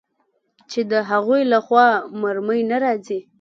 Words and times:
چې 0.71 0.79
د 0.91 0.93
هغوى 1.09 1.41
له 1.51 1.59
خوا 1.65 1.87
مرمۍ 2.21 2.61
نه 2.71 2.77
راځي. 2.83 3.19